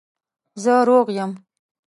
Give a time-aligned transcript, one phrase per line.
[0.63, 1.31] زه روغ یم